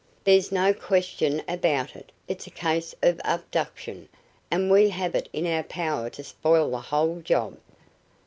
"There's 0.23 0.51
no 0.51 0.73
question 0.73 1.43
about 1.47 1.95
it! 1.95 2.11
It's 2.27 2.47
a 2.47 2.49
case 2.49 2.95
of 3.03 3.21
abduction, 3.23 4.09
and 4.49 4.71
we 4.71 4.89
have 4.89 5.13
it 5.13 5.29
in 5.31 5.45
our 5.45 5.61
power 5.61 6.09
to 6.09 6.23
spoil 6.23 6.71
the 6.71 6.81
whole 6.81 7.19
job. 7.21 7.57